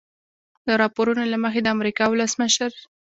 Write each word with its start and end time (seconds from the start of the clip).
د 0.65 0.69
راپورونو 0.81 1.23
له 1.31 1.37
مخې 1.43 1.59
د 1.63 1.67
امریکا 1.75 2.05
ولسمشر 2.09 2.71